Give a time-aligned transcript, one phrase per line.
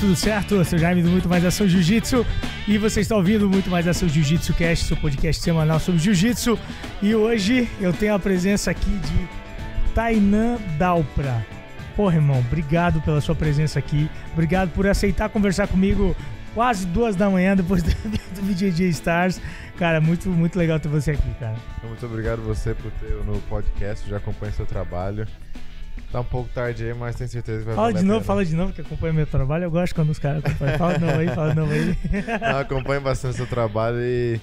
[0.00, 0.56] tudo certo?
[0.56, 2.26] Eu sou Jaime do Muito Mais Ação Jiu-Jitsu
[2.68, 6.58] e você está ouvindo Muito Mais Ação Jiu-Jitsu Cast, seu podcast semanal sobre Jiu-Jitsu.
[7.00, 9.28] E hoje eu tenho a presença aqui de
[9.94, 11.46] Tainan Dalpra.
[11.94, 14.10] Porra, irmão, obrigado pela sua presença aqui.
[14.34, 16.14] Obrigado por aceitar conversar comigo
[16.54, 19.40] quase duas da manhã depois do, do BJJ Stars.
[19.78, 21.56] Cara, muito, muito legal ter você aqui, cara.
[21.82, 25.26] Muito obrigado você por ter no podcast, já acompanho seu trabalho.
[26.16, 28.56] Tá um pouco tarde aí, mas tenho certeza que vai Fala de novo, fala de
[28.56, 29.64] novo, que acompanha meu trabalho.
[29.64, 30.78] Eu gosto quando os caras acompanham.
[30.78, 31.96] Fala de novo aí, fala de novo aí.
[32.40, 34.40] Não, acompanho bastante seu trabalho e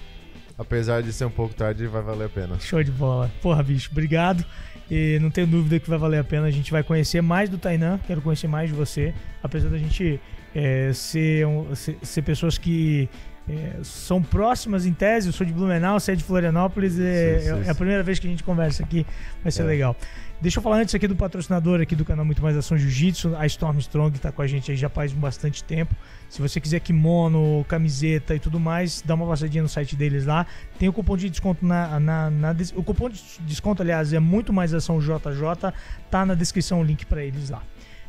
[0.56, 2.60] apesar de ser um pouco tarde, vai valer a pena.
[2.60, 3.32] Show de bola.
[3.42, 4.46] Porra, bicho, obrigado.
[4.92, 6.46] E não tenho dúvida que vai valer a pena.
[6.46, 9.12] A gente vai conhecer mais do Tainan, quero conhecer mais de você.
[9.42, 10.22] Apesar da gente
[10.54, 13.10] é, ser, um- ser, ser pessoas que
[13.48, 17.46] é, são próximas em tese, eu sou de Blumenau, você é de Florianópolis, é, Sim,
[17.46, 17.76] sim, é a sim.
[17.76, 19.06] primeira vez que a gente conversa aqui,
[19.42, 19.66] vai ser É.
[19.66, 19.96] legal.
[20.42, 23.46] Deixa eu falar antes aqui do patrocinador aqui do canal Muito Mais Ação Jiu-Jitsu, a
[23.46, 25.96] Storm Strong tá com a gente aí já faz bastante tempo.
[26.30, 30.46] Se você quiser kimono, camiseta e tudo mais, dá uma passadinha no site deles lá.
[30.78, 34.52] Tem o cupom de desconto na, na, na o cupom de desconto, aliás, é muito
[34.52, 35.72] mais ação JJ,
[36.12, 37.64] tá na descrição o link pra eles lá.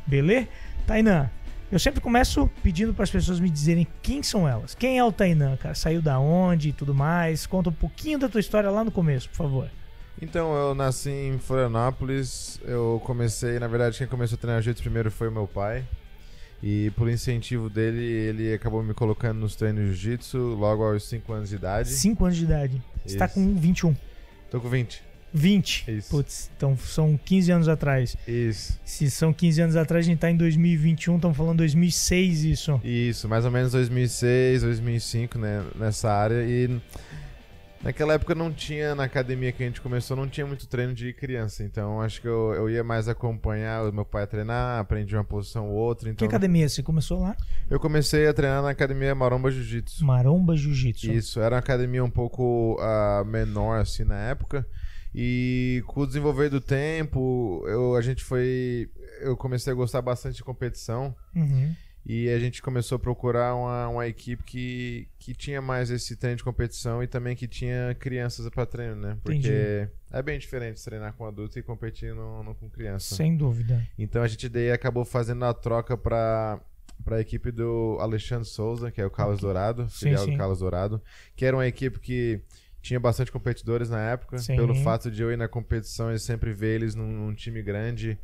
[0.04, 0.48] Beleza?
[0.88, 1.30] Tainan,
[1.74, 4.76] eu sempre começo pedindo para as pessoas me dizerem quem são elas.
[4.76, 5.74] Quem é o Tainan, cara?
[5.74, 7.46] Saiu da onde e tudo mais?
[7.46, 9.68] Conta um pouquinho da tua história lá no começo, por favor.
[10.22, 12.60] Então, eu nasci em Florianópolis.
[12.62, 15.84] Eu comecei, na verdade, quem começou a treinar jiu-jitsu primeiro foi o meu pai.
[16.62, 21.32] E por incentivo dele, ele acabou me colocando nos treinos de jiu-jitsu logo aos 5
[21.32, 21.88] anos de idade.
[21.88, 22.82] 5 anos de idade.
[23.04, 23.34] Você tá Isso.
[23.34, 23.96] com 21.
[24.48, 25.02] Tô com 20.
[25.34, 25.90] 20.
[25.90, 26.10] Isso.
[26.10, 28.16] Putz, então são 15 anos atrás.
[28.26, 28.78] Isso.
[28.84, 32.80] Se são 15 anos atrás, a gente tá em 2021, estamos falando 2006 isso.
[32.84, 36.44] Isso, mais ou menos 2006, 2005, né, nessa área.
[36.46, 36.80] E
[37.82, 41.12] naquela época não tinha, na academia que a gente começou, não tinha muito treino de
[41.12, 41.64] criança.
[41.64, 45.24] Então acho que eu, eu ia mais acompanhar o meu pai a treinar, aprendi uma
[45.24, 46.04] posição ou outra.
[46.10, 46.68] Que Então academia?
[46.68, 47.36] Você começou lá?
[47.68, 50.04] eu comecei a treinar na academia Maromba Jiu-Jitsu.
[50.04, 51.10] Maromba Jiu-Jitsu.
[51.10, 54.64] Isso, era uma academia um pouco ah, menor assim na época.
[55.14, 58.90] E com o desenvolver do tempo, eu, a gente foi.
[59.20, 61.14] Eu comecei a gostar bastante de competição.
[61.34, 61.74] Uhum.
[62.06, 66.36] E a gente começou a procurar uma, uma equipe que, que tinha mais esse treino
[66.36, 69.16] de competição e também que tinha crianças para treino, né?
[69.22, 69.88] Porque Entendi.
[70.10, 73.14] é bem diferente treinar com adulto e competir no, no- com criança.
[73.14, 73.82] Sem dúvida.
[73.98, 76.60] Então a gente daí acabou fazendo a troca para
[77.04, 80.32] para a equipe do Alexandre Souza, que é o Carlos Dourado, Sim, filial sim.
[80.32, 81.02] do Carlos Dourado,
[81.34, 82.40] que era uma equipe que
[82.84, 84.36] tinha bastante competidores na época.
[84.38, 84.56] Sim.
[84.56, 88.18] Pelo fato de eu ir na competição e sempre ver eles num, num time grande,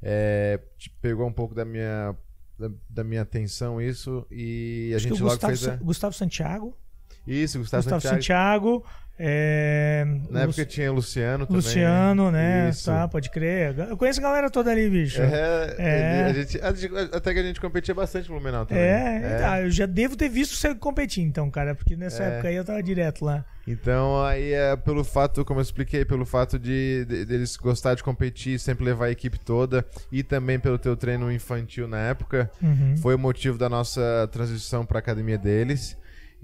[0.00, 0.60] é,
[1.02, 2.14] pegou um pouco da minha
[2.56, 5.76] da, da minha atenção isso e a Acho gente logo Gustavo, fez a...
[5.76, 6.78] Gustavo Santiago.
[7.26, 8.78] isso Gustavo, Gustavo Santiago.
[8.78, 8.86] Santiago.
[9.18, 11.56] é, Na época tinha Luciano também.
[11.56, 12.68] Luciano, né?
[12.70, 12.86] Isso.
[12.86, 13.76] Tá, pode crer.
[13.88, 15.20] Eu conheço a galera toda ali, bicho.
[15.20, 16.30] É, É.
[16.30, 18.82] ele- a gente- até que a gente competia bastante no Blumenau também.
[18.84, 22.26] É, tá, eu já devo ter visto você competir, então, cara, porque nessa É.
[22.34, 23.44] época aí eu tava direto lá.
[23.66, 28.02] Então, aí é pelo fato, como eu expliquei, pelo fato de, de- deles gostar de
[28.02, 32.96] competir, sempre levar a equipe toda e também pelo teu treino infantil na época, Uhum.
[32.98, 35.96] foi o motivo da nossa transição para academia deles.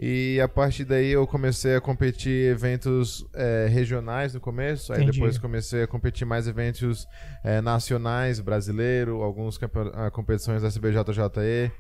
[0.03, 5.19] E a partir daí eu comecei a competir eventos é, regionais no começo, aí Entendi.
[5.19, 7.07] depois comecei a competir mais eventos
[7.45, 9.21] é, nacionais, brasileiro,
[9.61, 11.71] campe- ah, competições da CBJJE.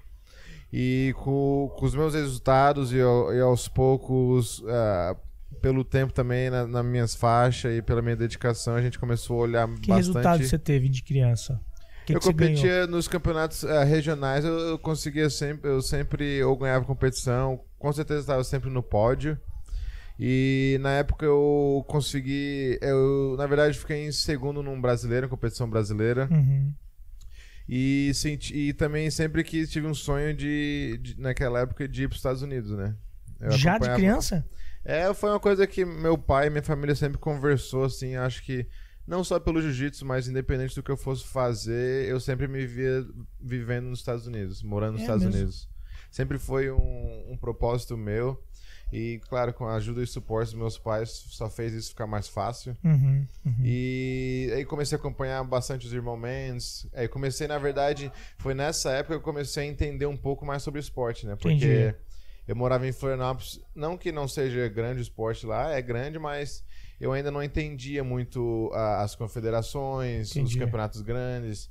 [0.73, 5.17] E com, com os meus resultados e, e aos poucos, ah,
[5.61, 9.43] pelo tempo também na, nas minhas faixas e pela minha dedicação, a gente começou a
[9.43, 9.97] olhar Que bastante.
[9.97, 11.61] resultado você teve de criança?
[12.07, 16.57] Que eu que competia nos campeonatos ah, regionais, eu, eu conseguia sempre, eu sempre eu
[16.57, 19.39] ganhava competição, com certeza estava sempre no pódio.
[20.19, 26.29] E na época eu consegui, eu na verdade fiquei em segundo num brasileiro, competição brasileira.
[26.31, 26.73] Uhum.
[27.69, 32.09] E, senti, e também sempre que tive um sonho de, de- naquela época de ir
[32.09, 32.95] para os Estados Unidos, né?
[33.41, 34.45] Eu Já de criança?
[34.85, 38.67] É, foi uma coisa que meu pai e minha família sempre conversou, assim, acho que
[39.07, 43.05] não só pelo jiu-jitsu, mas independente do que eu fosse fazer, eu sempre me via
[43.41, 45.39] vivendo nos Estados Unidos, morando nos É Estados mesmo?
[45.41, 45.69] Unidos.
[46.11, 48.43] Sempre foi um, um propósito meu.
[48.93, 52.27] E, claro, com a ajuda e suporte dos meus pais, só fez isso ficar mais
[52.27, 52.77] fácil.
[52.83, 53.57] Uhum, uhum.
[53.65, 56.89] E aí comecei a acompanhar bastante os irmãos Mendes.
[56.93, 60.65] Aí comecei, na verdade, foi nessa época que eu comecei a entender um pouco mais
[60.65, 61.37] sobre esporte, né?
[61.37, 61.95] Porque Entendi.
[62.51, 66.65] Eu morava em Florianópolis, não que não seja grande o esporte lá, é grande, mas
[67.01, 70.59] eu ainda não entendia muito ah, as confederações, os Entendi.
[70.59, 71.71] campeonatos grandes,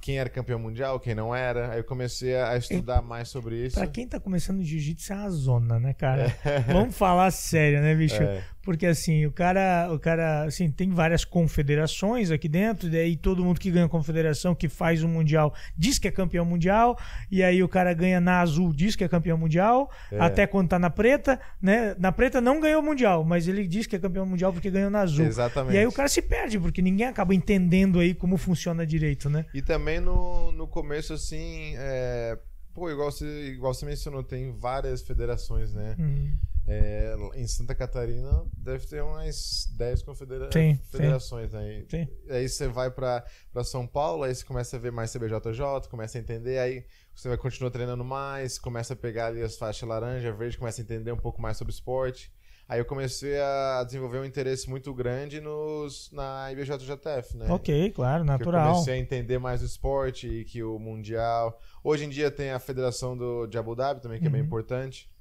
[0.00, 1.72] quem era campeão mundial, quem não era.
[1.72, 3.74] Aí eu comecei a estudar mais sobre isso.
[3.74, 6.32] Pra quem tá começando jiu-jitsu é uma zona, né, cara?
[6.72, 8.22] Vamos falar sério, né, bicho?
[8.22, 8.44] É.
[8.64, 13.44] Porque assim, o cara, o cara, assim, tem várias confederações aqui dentro, e daí todo
[13.44, 16.98] mundo que ganha confederação, que faz o mundial, diz que é campeão mundial,
[17.30, 20.18] e aí o cara ganha na azul, diz que é campeão mundial, É.
[20.18, 21.94] até quando tá na preta, né?
[21.98, 24.90] Na preta não ganhou o mundial, mas ele diz que é campeão mundial porque ganhou
[24.90, 25.26] na azul.
[25.26, 25.74] Exatamente.
[25.74, 29.44] E aí o cara se perde, porque ninguém acaba entendendo aí como funciona direito, né?
[29.52, 32.38] E também no, no começo, assim, é,
[32.72, 35.94] pô, igual você, igual você mencionou, tem várias federações, né?
[35.98, 36.32] Hum.
[36.66, 41.80] É, em Santa Catarina deve ter umas 10 confedera Tem, federações, né?
[41.80, 42.08] E- Tem.
[42.30, 43.22] Aí você vai pra
[43.64, 46.84] São Paulo, aí você começa a ver mais CBJJ, começa a entender, aí
[47.14, 50.84] você vai continuar treinando mais, começa a pegar ali as faixas laranja, verde, começa a
[50.84, 52.32] entender um pouco mais sobre esporte.
[52.66, 57.46] Aí eu comecei a desenvolver um interesse muito grande nos, na IBJJF, né?
[57.50, 58.72] Ok, claro, Que Eu natural.
[58.72, 61.60] comecei a entender mais o esporte e que o Mundial.
[61.82, 64.46] Hoje em dia tem a Federação do, de Abu Dhabi também, que é bem Uhum.
[64.46, 65.12] importante.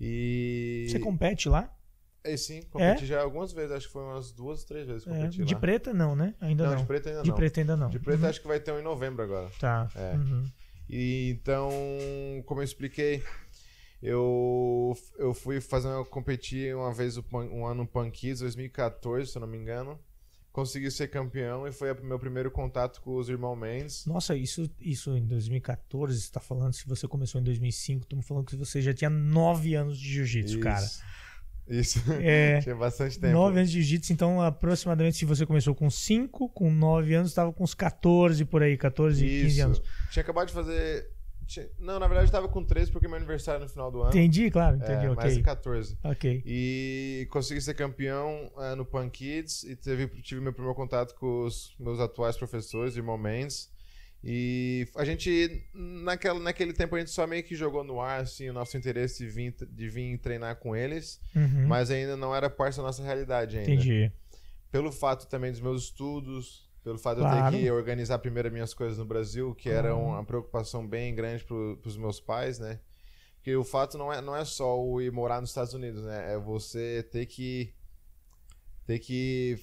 [0.00, 0.86] E.
[0.88, 1.72] Você compete lá?
[2.22, 5.14] É, sim, competi já algumas vezes, acho que foi umas duas, três vezes que É,
[5.14, 5.60] competi de lá.
[5.60, 6.34] preta não, né?
[6.40, 6.78] Ainda não, não.
[6.80, 7.36] de preto ainda De não.
[7.36, 7.88] preta ainda não.
[7.90, 8.28] De preto Uhum.
[8.28, 9.50] acho que vai ter um em novembro agora.
[9.58, 9.88] Tá.
[9.94, 10.16] É.
[10.16, 10.44] Uhum.
[10.88, 11.70] E então,
[12.44, 13.22] como eu expliquei,
[14.02, 19.36] eu, eu fui fazer uma, competir uma vez um ano no Pan Kids, 2014, se
[19.38, 19.98] eu não me engano.
[20.52, 24.04] Consegui ser campeão e foi o meu primeiro contato com os irmãos Mendes.
[24.04, 28.46] Nossa, isso, isso em 2014, você tá falando, se você começou em 2005, estamos falando
[28.46, 30.84] que você já tinha nove anos de jiu-jitsu, cara.
[31.68, 32.02] Isso.
[32.20, 33.32] É, Tinha bastante tempo.
[33.32, 37.52] nove anos de jiu-jitsu, então aproximadamente se você começou com cinco, com nove anos, estava
[37.52, 39.62] com uns 14 por aí, 14, 15 Isso.
[39.64, 39.82] anos.
[40.10, 41.08] Tinha acabado de fazer.
[41.78, 44.10] Não, na verdade eu tava com 13 porque meu aniversário é no final do ano.
[44.10, 45.42] Entendi, claro, É, entendi, mais de ok.
[45.42, 45.98] 14.
[46.04, 46.42] Ok.
[46.46, 51.44] E consegui ser campeão eh, no Pan Kids e teve, tive meu primeiro contato com
[51.44, 53.70] os meus atuais professores, irmão Mendes.
[54.22, 58.50] E a gente, naquela, naquele tempo, a gente só meio que jogou no ar assim,
[58.50, 61.66] o nosso interesse de vir, de vir treinar com eles, Uhum.
[61.66, 63.70] mas ainda não era parte da nossa realidade ainda.
[63.72, 64.12] Entendi.
[64.70, 67.50] Pelo fato também dos meus estudos, pelo fato de eu Claro.
[67.56, 69.98] ter que organizar primeiro minhas coisas no Brasil, que era Claro.
[70.04, 72.80] uma preocupação bem grande para os meus pais, né?
[73.36, 76.34] Porque o fato não é, não é só o ir morar nos Estados Unidos, né?
[76.34, 77.74] É você ter que
[78.86, 79.56] ter que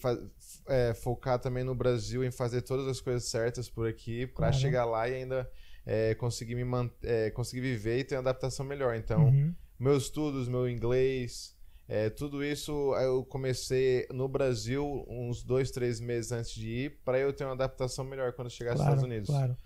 [0.67, 4.53] é, focar também no Brasil em fazer todas as coisas certas por aqui para Claro.
[4.55, 5.49] chegar lá e ainda
[5.85, 6.63] é, conseguir me
[7.03, 8.95] é, conseguir viver e ter uma adaptação melhor.
[8.95, 9.53] Então, Uhum.
[9.77, 11.56] meus estudos, meu inglês,
[11.87, 17.17] é, tudo isso eu comecei no Brasil uns dois, três meses antes de ir, para
[17.19, 19.29] eu ter uma adaptação melhor quando chegar aos Claro, Estados Unidos.
[19.29, 19.57] claro.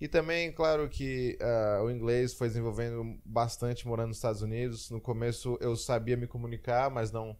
[0.00, 4.90] E também, claro que ah, o inglês foi desenvolvendo bastante morando nos Estados Unidos.
[4.90, 7.36] No começo eu sabia me comunicar, mas não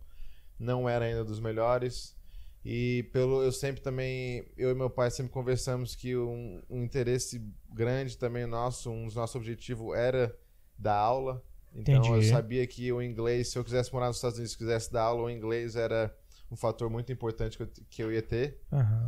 [0.59, 2.17] não era ainda dos melhores.
[2.65, 7.45] E pelo eu sempre também eu e meu pai sempre conversamos que um, um interesse
[7.69, 10.33] grande também nosso, um dos nossos objetivos era
[10.79, 11.43] dar aula.
[11.75, 12.27] Então eu Entendi.
[12.29, 15.31] sabia que o inglês, se eu quisesse morar nos Estados Unidos, quisesse dar aula, o
[15.31, 16.15] inglês era
[16.51, 18.61] um fator muito importante que eu, que eu ia ter.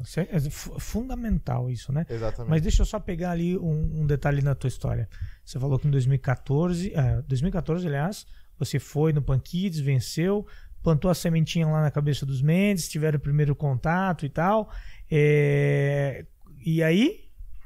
[0.03, 2.07] Isso É fu- fundamental isso, né?
[2.09, 2.49] Exatamente.
[2.51, 5.07] Mas deixa eu só pegar ali um, um detalhe na tua história.
[5.45, 8.27] Você falou que em 2014, é, 2014, aliás,
[8.59, 10.47] você foi no Pan Kids, venceu,
[10.83, 14.71] plantou a sementinha lá na cabeça dos Mendes, tiveram o primeiro contato e tal.
[15.11, 16.25] É,
[16.65, 17.24] E aí,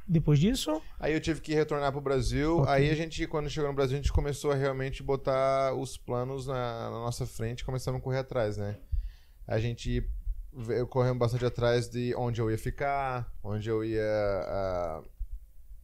[0.08, 2.58] depois disso, Aí eu tive que retornar pro Brasil.
[2.58, 2.72] Ok.
[2.72, 6.46] Aí a gente, quando chegou no Brasil, a gente começou a realmente botar os planos
[6.46, 6.54] na,
[6.90, 8.76] na nossa frente e começamos a correr atrás, né?
[9.46, 10.02] A gente
[10.90, 14.02] correndo bastante atrás de onde eu ia ficar, onde eu ia.
[14.02, 15.02] ah,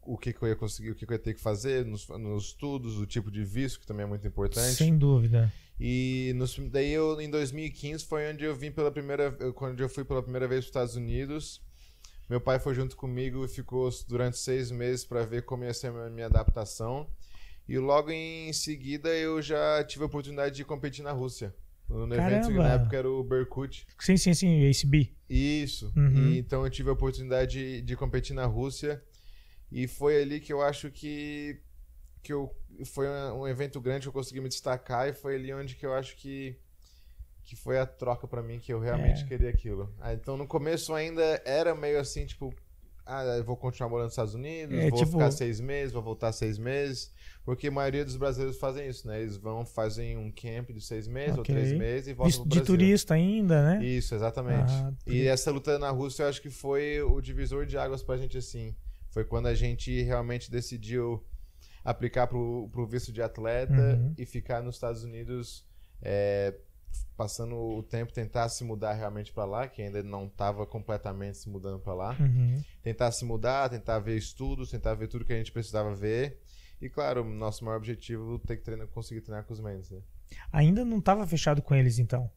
[0.06, 2.08] o que, que eu ia conseguir, o que, que eu ia ter que fazer nos,
[2.08, 4.74] nos estudos, o tipo de visto, que também é muito importante.
[4.74, 5.50] sem dúvida.
[5.80, 10.04] E nos- daí eu, em 2015, foi onde eu vim pela primeira quando eu fui
[10.04, 11.62] pela primeira vez para os Estados Unidos.
[12.28, 15.88] Meu pai foi junto comigo e ficou durante seis meses para ver como ia ser
[15.88, 17.08] a minha- adaptação.
[17.68, 21.54] E logo em seguida eu já tive a oportunidade de competir na Rússia.
[21.88, 23.86] No evento que na época era o Berkut.
[23.98, 25.12] Sim, sim, sim, ACB.
[25.28, 25.92] Isso.
[25.96, 26.28] Uhum.
[26.32, 29.02] E, então eu tive a oportunidade de, de competir na Rússia.
[29.70, 31.60] E foi ali que eu acho que,
[32.22, 32.54] que eu,
[32.86, 35.08] foi um um evento grande que eu consegui me destacar.
[35.08, 36.56] E foi ali onde que eu acho que,
[37.44, 39.26] que foi a troca pra mim, que eu realmente É.
[39.26, 39.92] queria aquilo.
[40.00, 42.52] Ah, então no começo ainda era meio assim, tipo.
[43.06, 46.02] Ah, eu vou continuar morando nos Estados Unidos, É, vou tipo- ficar seis meses, vou
[46.02, 47.12] voltar seis meses.
[47.44, 49.20] Porque a maioria dos brasileiros fazem isso, né?
[49.20, 51.54] Eles vão, fazem um camp de seis meses Ok.
[51.54, 52.74] ou três meses e voltam Visto pro de Brasil.
[52.74, 53.84] turista ainda, né?
[53.84, 54.72] Isso, exatamente.
[54.72, 58.16] Ah, e essa luta na Rússia eu acho que foi o divisor de águas pra
[58.16, 58.74] gente assim.
[59.10, 61.22] Foi quando a gente realmente decidiu
[61.84, 64.14] aplicar pro, pro visto de atleta Uhum.
[64.16, 65.66] e ficar nos Estados Unidos
[66.00, 66.54] é,
[67.16, 71.48] passando o tempo, tentar se mudar realmente pra lá, que ainda não estava completamente se
[71.48, 72.16] mudando pra lá.
[72.18, 72.62] Uhum.
[72.82, 76.40] Tentar se mudar, tentar ver estudos, tentar ver tudo que a gente precisava ver.
[76.80, 80.00] E claro, nosso maior objetivo é ter que treinar, conseguir treinar com os Mendes, né?
[80.52, 82.30] Ainda não estava fechado com eles, então.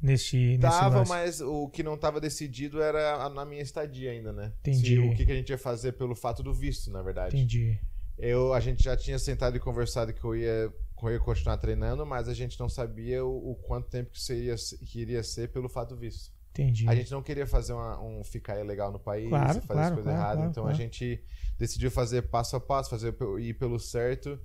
[0.00, 1.10] nesse, nesse Tava, lance?
[1.10, 4.52] mas o que não tava decidido era na minha estadia ainda, né?
[4.60, 4.96] Entendi.
[4.96, 7.36] Se- o que, que a gente ia fazer pelo fato do visto, na verdade.
[7.36, 7.78] Entendi.
[8.18, 10.72] Eu, a gente já tinha sentado e conversado que eu ia,
[11.12, 14.54] ia continuar treinando, mas a gente não sabia o, o quanto tempo que, seria,
[14.86, 16.32] que iria ser pelo fato visto.
[16.50, 16.88] Entendi.
[16.88, 19.94] A gente não queria fazer uma- um ficar ilegal no país, Claro, fazer claro, as
[19.94, 20.50] coisas claro, erradas.
[20.50, 21.22] então a gente
[21.58, 24.38] decidiu fazer passo a passo, fazer ir pelo certo.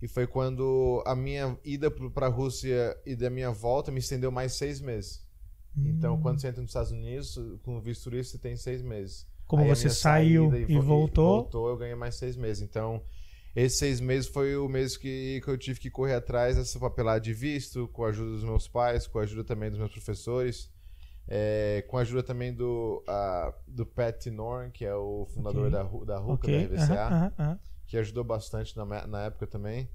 [0.00, 4.30] E foi quando a minha ida para a Rússia e da minha volta me estendeu
[4.30, 5.24] mais seis meses.
[5.76, 6.20] Então, Hum.
[6.20, 9.26] quando você entra nos Estados Unidos, com visto turista, você tem seis meses.
[9.46, 12.62] Como Aí você saiu e, vo- voltou, voltou, eu ganhei mais seis meses.
[12.62, 13.02] Então,
[13.54, 17.20] esses seis meses foi o mês que, que eu tive que correr atrás dessa papelada
[17.20, 20.70] de visto, com a ajuda dos meus pais, com a ajuda também dos meus professores,
[21.28, 23.02] é, com a ajuda também do,
[23.66, 25.70] do Pat Norn, que é o fundador Ok.
[25.70, 25.82] da,
[26.14, 26.68] da RUCA, ok.
[26.68, 27.58] da RVCA, aham, aham, aham.
[27.86, 29.88] que ajudou bastante na, na época também.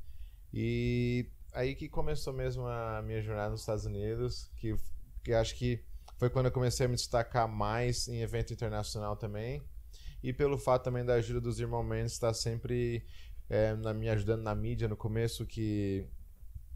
[0.54, 4.76] E aí que começou mesmo a minha jornada nos Estados Unidos, que,
[5.24, 5.84] que acho que
[6.18, 9.62] foi quando eu comecei a me destacar mais em evento internacional também.
[10.22, 13.06] E pelo fato também da ajuda dos irmãos Mendes estar sempre
[13.50, 16.06] é, na, me ajudando na mídia no começo, que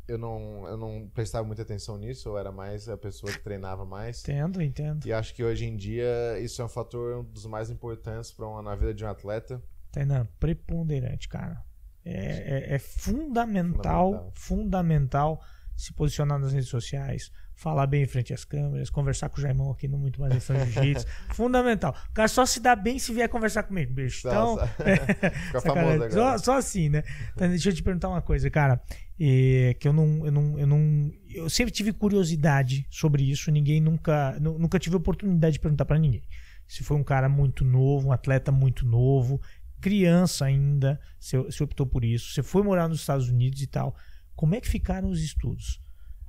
[0.07, 3.85] eu não, eu não prestava muita atenção nisso, eu era mais a pessoa que treinava
[3.85, 4.21] mais.
[4.21, 5.05] Entendo, entendo.
[5.05, 8.45] E acho que hoje em dia isso é um fator um dos mais importantes para
[8.47, 9.61] uma, na vida de um atleta.
[9.91, 11.63] Tainan, preponderante, cara.
[12.03, 14.31] É, é- é fundamental, Fundamental.
[14.35, 15.43] fundamental
[15.75, 19.71] se posicionar nas redes sociais, falar bem em frente às câmeras, conversar com o Jaimão
[19.71, 21.05] aqui no Muito Mais Ação Jiu-Jitsu.
[21.33, 21.95] fundamental.
[22.09, 24.27] O cara só se dá bem se vier conversar comigo, bicho.
[24.27, 24.67] Então, Nossa.
[25.47, 27.03] Fica famoso Só, só assim, né?
[27.33, 28.81] Então, deixa eu te perguntar uma coisa, cara.
[29.19, 31.11] É, que eu não, eu não, eu não.
[31.29, 33.51] Eu sempre tive curiosidade sobre isso.
[33.51, 34.37] Ninguém nunca.
[34.41, 36.23] nu- Nunca tive oportunidade de perguntar pra ninguém.
[36.67, 39.39] Se foi um cara muito novo, um atleta muito novo,
[39.79, 42.33] criança ainda, você optou por isso.
[42.33, 43.95] Você foi morar nos Estados Unidos e tal.
[44.35, 45.79] Como é que ficaram os estudos?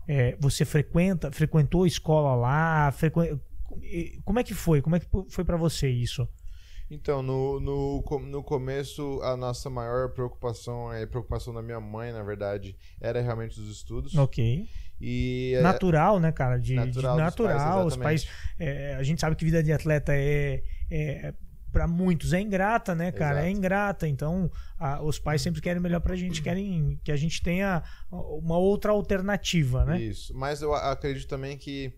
[0.06, 2.92] É, você frequenta, frequentou escola lá?
[2.92, 3.40] Frequen...
[4.24, 4.80] Como é que foi?
[4.82, 6.28] Como é que foi pra você isso?
[6.90, 12.22] Então, no, no, no começo, a nossa maior preocupação, a preocupação da minha mãe, na
[12.22, 14.14] verdade, era realmente os estudos.
[14.16, 14.68] Ok.
[15.00, 16.56] E é, natural, né, cara?
[16.56, 18.56] De, de Natural natural, dos pais, os pais.
[18.58, 21.34] é, a gente sabe que vida de atleta é, é
[21.74, 23.40] para muitos é ingrata, né, cara?
[23.40, 23.58] É Exato.
[23.58, 24.08] ingrata.
[24.08, 28.56] Então, a- os pais sempre querem melhor pra gente, querem que a gente tenha uma
[28.56, 30.00] outra alternativa, né?
[30.00, 30.32] Isso.
[30.36, 31.92] Mas eu a- acredito também que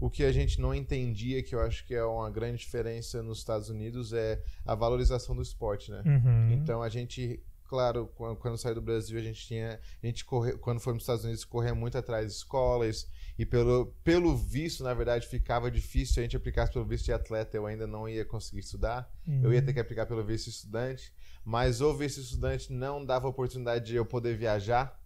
[0.00, 3.38] o que a gente não entendia, que eu acho que é uma grande diferença nos
[3.38, 6.02] Estados Unidos, é a valorização do esporte, né?
[6.04, 6.50] Uhum.
[6.52, 7.40] Então a gente,
[7.72, 9.80] claro, quando, quando saiu do Brasil, a gente tinha.
[10.02, 13.08] A gente corre, quando foi nos Estados Unidos, corria muito atrás de escolas.
[13.38, 16.12] E pelo, pelo visto, na verdade, ficava difícil.
[16.12, 19.10] Se a gente aplicasse pelo visto de atleta, eu ainda não ia conseguir estudar.
[19.42, 21.14] Eu ia ter que aplicar pelo visto estudante.
[21.42, 25.00] Mas o visto estudante não dava oportunidade de eu poder viajar.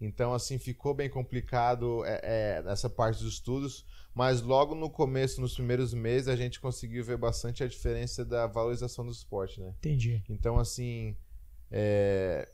[0.00, 3.86] Então, assim, ficou bem complicado é, é, essa parte dos estudos.
[4.12, 8.48] Mas logo no começo, nos primeiros meses, a gente conseguiu ver bastante a diferença da
[8.48, 9.72] valorização do esporte, né?
[9.78, 10.22] Entendi.
[10.28, 11.16] Então, assim,
[11.72, 12.46] é,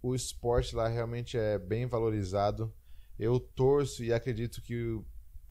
[0.00, 2.72] o esporte lá realmente é bem valorizado.
[3.18, 5.00] Eu torço e acredito que,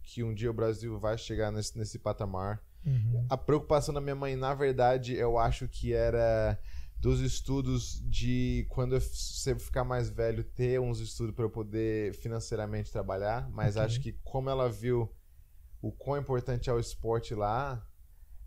[0.02, 2.64] que um dia o Brasil vai chegar nesse, nesse patamar.
[2.86, 3.26] Uhum.
[3.30, 6.58] A preocupação da minha mãe, na verdade, eu acho que era
[6.98, 9.02] dos estudos de quando eu
[9.60, 13.86] ficar mais velho ter uns estudos para eu poder financeiramente trabalhar, mas Ok.
[13.86, 15.12] acho que como ela viu
[15.82, 17.86] o quão importante é o esporte lá,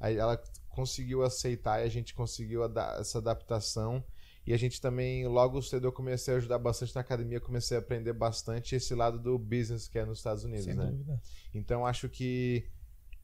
[0.00, 2.62] ela conseguiu aceitar e a gente conseguiu
[2.99, 4.05] essa adaptação.
[4.49, 7.81] E a gente também, logo cedo, eu comecei a ajudar bastante na academia, comecei a
[7.81, 10.87] aprender bastante esse lado do business que é nos Estados Unidos, Sem né?
[10.87, 11.21] dúvida.
[11.52, 12.67] Então acho que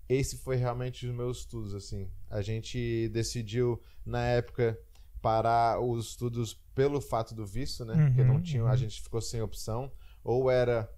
[0.06, 2.10] esse foi realmente os meus estudos assim.
[2.28, 4.78] A gente decidiu na época
[5.22, 7.94] parar os estudos pelo fato do visto, né?
[8.08, 8.68] Porque não Uhum, tinha, uhum.
[8.68, 9.90] a gente ficou sem opção.
[10.22, 10.90] Ou era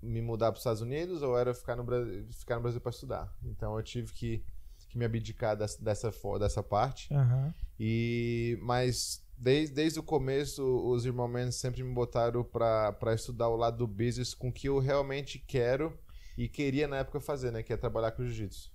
[0.00, 2.90] me mudar para os Estados Unidos ou era ficar no Brasil, ficar no Brasil para
[2.90, 3.36] estudar.
[3.44, 4.42] Então eu tive que,
[4.88, 7.12] que me abdicar dessa dessa, dessa parte.
[7.12, 7.52] Aham.
[7.78, 13.56] E mas desde, desde o começo os irmãos Mendes sempre me botaram para estudar o
[13.56, 15.96] lado do business com o que eu realmente quero
[16.36, 18.72] e queria na época fazer, né, que é trabalhar com jiu-jitsu.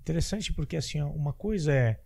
[0.00, 2.00] Interessante porque assim, uma coisa é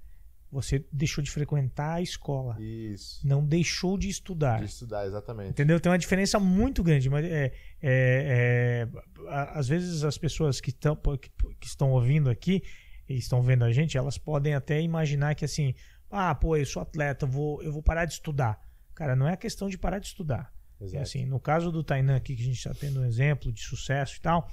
[0.51, 3.27] você deixou de frequentar a escola, Isso.
[3.27, 4.61] não deixou de estudar.
[4.61, 5.51] De estudar exatamente.
[5.51, 5.79] Entendeu?
[5.81, 7.11] Tem uma diferença muito grande.
[7.11, 7.53] Mas é, é-
[7.83, 8.89] é-
[9.29, 11.29] às vezes as pessoas que estão, que,
[11.61, 12.63] que estão ouvindo aqui
[13.09, 15.75] e estão vendo a gente, elas podem até imaginar que assim,
[16.11, 18.61] ah, pô, eu sou atleta, eu vou, eu vou parar de estudar.
[18.95, 20.53] Cara, não é questão de parar de estudar.
[20.81, 21.03] É Exato.
[21.03, 24.17] assim, no caso do Tainan aqui, que a gente está tendo um exemplo de sucesso
[24.17, 24.49] e tal,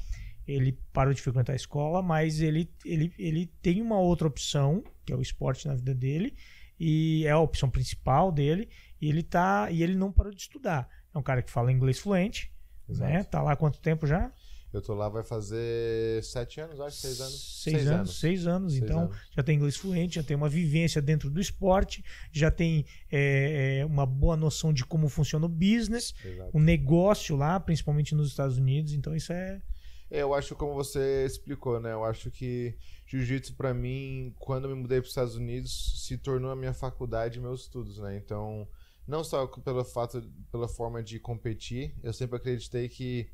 [0.48, 5.14] ele parou de frequentar a escola, mas ele, ele, ele tem uma outra opção, que
[5.14, 6.36] é o esporte na vida dele,
[6.80, 8.68] e é a opção principal dele,
[9.00, 10.90] e ele tá e ele não parou de estudar.
[11.14, 12.52] É um cara que fala inglês fluente,
[12.90, 13.12] Exato.
[13.12, 13.24] né?
[13.24, 14.32] Tá lá há quanto tempo já?
[14.74, 17.34] Eu tô lá, vai fazer sete anos, acho, seis anos.
[17.34, 19.18] Seis, seis anos, anos, Seis anos, seis então anos.
[19.30, 23.86] já tem inglês fluente, já tem uma vivência dentro do esporte, já tem é, é
[23.86, 26.50] uma boa noção de como funciona o business, Exato.
[26.52, 28.94] o negócio lá, principalmente nos Estados Unidos.
[28.94, 29.62] Então isso é.
[30.10, 31.94] é eu acho como você explicou, né?
[31.94, 32.76] Eu acho que
[33.06, 36.74] jiu-jitsu para mim, quando eu me mudei para os Estados Unidos, se tornou a minha
[36.74, 38.18] faculdade e meus estudos, né?
[38.18, 38.68] Então,
[39.08, 43.30] não só pelo fato, pela forma de competir, eu sempre acreditei que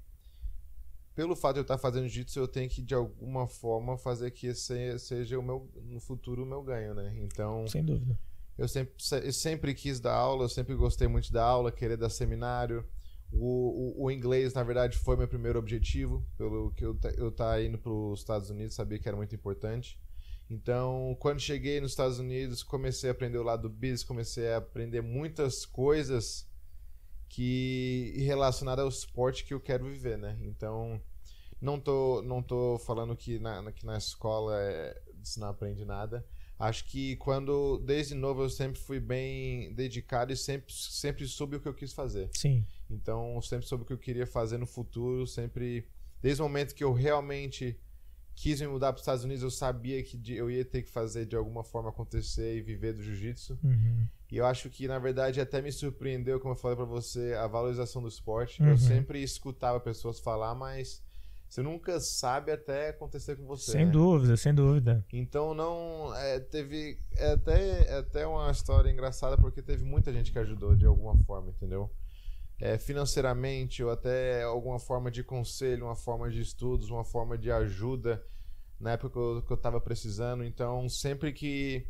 [1.19, 4.47] pelo fato de eu estar fazendo jiu-jitsu, eu tenho que de alguma forma fazer que
[4.47, 7.13] esse seja o meu no futuro o meu ganho, né?
[7.17, 8.17] Então, sem dúvida.
[8.57, 8.93] Eu sempre,
[9.25, 12.87] eu sempre quis dar aula, eu sempre gostei muito da aula, querer dar seminário.
[13.33, 17.61] O, o, o, inglês, na verdade, foi meu primeiro objetivo, pelo que eu eu tá
[17.61, 19.99] indo para os Estados Unidos, sabia que era muito importante.
[20.49, 24.57] Então, quando cheguei nos Estados Unidos, comecei a aprender o lado do business, comecei a
[24.57, 26.48] aprender muitas coisas
[27.29, 30.37] que relacionadas ao esporte que eu quero viver, né?
[30.41, 30.99] Então,
[31.61, 36.25] não tô, não tô falando que na, que na escola é, se não aprende nada.
[36.57, 41.59] Acho que quando, desde novo, eu sempre fui bem dedicado e sempre, sempre soube o
[41.61, 42.29] que eu quis fazer.
[42.33, 42.65] Sim.
[42.89, 45.25] Então, sempre soube o que eu queria fazer no futuro.
[45.25, 45.87] Sempre,
[46.21, 47.79] desde o momento que eu realmente
[48.39, 51.25] quis me mudar para os Estados Unidos, eu sabia que eu ia ter que fazer
[51.25, 53.59] de alguma forma acontecer e viver do jiu-jitsu.
[53.61, 54.07] Uhum.
[54.31, 57.45] E eu acho que, na verdade, até me surpreendeu, como eu falei para você, a
[57.47, 58.61] valorização do esporte.
[58.61, 58.69] Uhum.
[58.69, 61.03] Eu sempre escutava pessoas falar, mas
[61.49, 63.73] você nunca sabe até acontecer com você.
[63.73, 63.91] Sem né?
[63.91, 65.05] dúvida, sem dúvida.
[65.11, 66.15] Então não.
[66.15, 66.97] É, teve.
[67.17, 71.17] É até, é até uma história engraçada porque teve muita gente que ajudou de alguma
[71.25, 71.91] forma, entendeu?
[72.59, 77.49] É, financeiramente ou até alguma forma de conselho, uma forma de estudos, uma forma de
[77.49, 78.21] ajuda
[78.79, 79.13] na época
[79.45, 80.43] que eu estava precisando.
[80.43, 81.87] Então, sempre que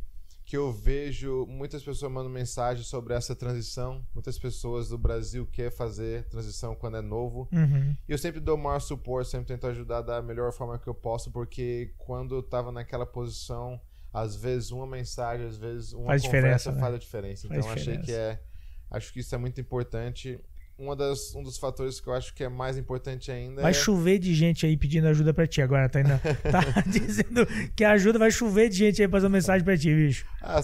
[0.50, 4.04] que eu vejo muitas pessoas mandando mensagem sobre essa transição.
[4.16, 7.48] Muitas pessoas do Brasil querem fazer transição quando é novo.
[7.52, 7.96] Uhum.
[8.08, 10.96] E eu sempre dou o maior suporte, sempre tento ajudar da melhor forma que eu
[10.96, 13.80] posso, porque quando eu tava naquela posição,
[14.12, 16.80] às vezes uma mensagem, às vezes uma faz conversa né?
[16.80, 17.46] faz a diferença.
[17.46, 18.42] Então faz achei que é.
[18.90, 20.44] Acho que isso é muito importante
[20.80, 23.74] uma das, um dos fatores que eu acho que é mais importante ainda vai é...
[23.74, 28.32] chover de gente aí pedindo ajuda pra ti agora, tá, tá dizendo que ajuda, vai
[28.32, 30.26] chover de gente aí passando mensagem pra ti, bicho.
[30.42, 30.62] Ah,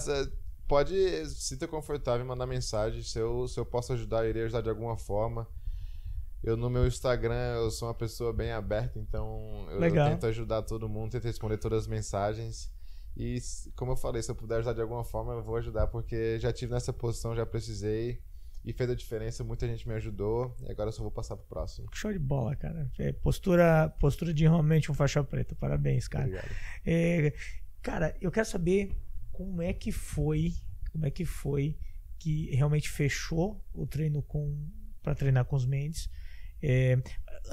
[0.66, 4.62] pode, se ter confortável mandar mensagem, se eu, se eu posso ajudar, eu irei ajudar
[4.62, 5.46] de alguma forma.
[6.42, 10.62] Eu no meu Instagram, eu sou uma pessoa bem aberta, então eu, eu tento ajudar
[10.62, 12.70] todo mundo, tento responder todas as mensagens.
[13.16, 13.38] E
[13.74, 16.52] como eu falei, se eu puder ajudar de alguma forma, eu vou ajudar, porque já
[16.52, 18.22] tive nessa posição, já precisei
[18.66, 21.46] e fez a diferença, muita gente me ajudou e agora eu só vou passar pro
[21.46, 21.88] próximo.
[21.94, 22.90] Show de bola, cara.
[22.98, 25.54] É, postura, postura de realmente um faixa preta.
[25.54, 26.24] Parabéns, cara.
[26.24, 26.50] Obrigado.
[26.84, 27.32] É,
[27.80, 28.90] cara, eu quero saber
[29.30, 30.52] como é que foi,
[30.90, 31.78] como é que foi
[32.18, 34.68] que realmente fechou o treino com
[35.00, 36.10] para treinar com os Mendes.
[36.60, 36.98] É,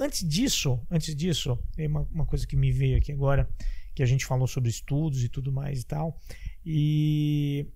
[0.00, 3.48] antes disso, antes disso, é uma, uma coisa que me veio aqui agora,
[3.94, 6.20] que a gente falou sobre estudos e tudo mais e tal.
[6.66, 7.68] E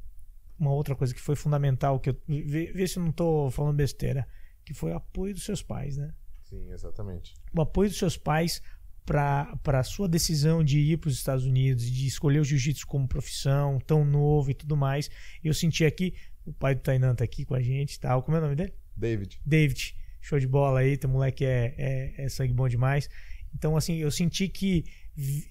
[0.58, 3.76] uma outra coisa que foi fundamental, que eu vê, vê se eu não estou falando
[3.76, 4.26] besteira,
[4.64, 6.12] que foi o apoio dos seus pais, né?
[6.42, 7.34] Sim, exatamente.
[7.54, 8.62] O apoio dos seus pais
[9.04, 13.08] para a sua decisão de ir para os Estados Unidos, de escolher o jiu-jitsu como
[13.08, 15.10] profissão, tão novo e tudo mais.
[15.42, 18.22] Eu senti aqui, o pai do Tainan tá aqui com a gente tal.
[18.22, 18.74] Como é o nome dele?
[18.96, 19.40] David.
[19.44, 19.96] David.
[20.20, 23.08] Show de bola aí, teu moleque é, é, é sangue bom demais.
[23.54, 24.84] Então, assim, eu senti que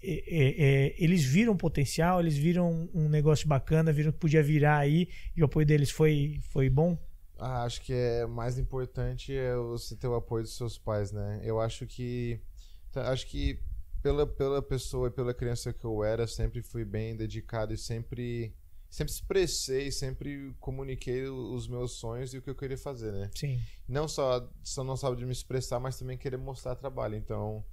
[0.02, 4.78] é, é, é, eles viram potencial, eles viram um negócio bacana, viram que podia virar
[4.78, 6.98] aí e o apoio deles foi, foi bom?
[7.38, 11.42] Ah, acho que é mais importante é você ter o apoio dos seus pais, né?
[11.44, 12.40] Eu acho que
[12.92, 13.60] tá, acho que
[14.02, 18.56] pela, pela pessoa e pela criança que eu era, sempre fui bem dedicado e sempre
[18.90, 23.30] sempre expressei, sempre comuniquei os meus sonhos e o que eu queria fazer, né?
[23.36, 23.60] Sim.
[23.86, 27.16] Não só só não sabe de me expressar, mas também querer mostrar trabalho.
[27.16, 27.66] Então,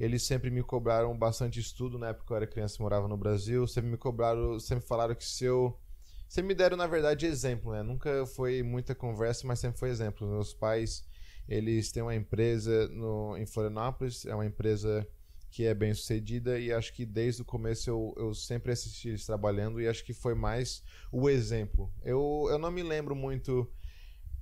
[0.00, 3.18] eles sempre me cobraram bastante estudo na época que eu era criança e morava no
[3.18, 3.66] Brasil.
[3.66, 5.78] Sempre me cobraram, sempre falaram que se eu.
[6.26, 7.82] Sempre me deram, na verdade, exemplo, né?
[7.82, 10.26] Nunca foi muita conversa, mas sempre foi exemplo.
[10.26, 11.04] Meus pais,
[11.46, 15.06] eles têm uma empresa no, em Florianópolis, é uma empresa
[15.50, 19.26] que é bem sucedida e acho que desde o começo eu, eu sempre assisti eles
[19.26, 20.82] trabalhando e acho que foi mais
[21.12, 21.92] o exemplo.
[22.02, 23.70] Eu, eu não me lembro muito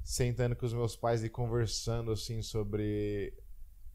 [0.04, 3.32] sentando com os meus pais e conversando assim sobre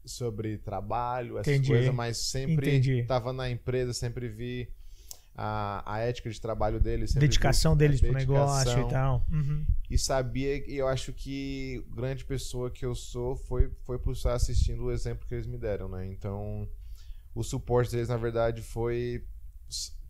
[0.04, 1.68] sobre trabalho, essas Entendi.
[1.68, 4.68] coisas, mas sempre estava na empresa, sempre vi
[5.36, 7.14] a, a ética de trabalho deles.
[7.14, 9.26] Dedicação deles pro negócio e tal.
[9.30, 9.66] Uhum.
[9.90, 14.34] E sabia, e eu acho que grande pessoa que eu sou foi, foi por estar
[14.34, 16.06] assistindo o exemplo que eles me deram, né?
[16.06, 16.68] Então,
[17.34, 19.24] o suporte deles, na verdade, foi.